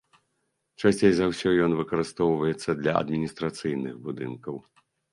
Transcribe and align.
Часцей 0.81 1.11
за 1.17 1.25
ўсё 1.33 1.53
ён 1.67 1.77
выкарыстоўваецца 1.81 2.69
для 2.83 2.99
адміністрацыйных 3.05 4.05
будынкаў. 4.09 4.55